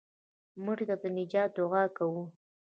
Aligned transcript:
مړه 0.63 0.83
ته 0.89 0.95
د 1.01 1.03
نجات 1.17 1.49
دعا 1.57 1.83
کوو 1.97 2.23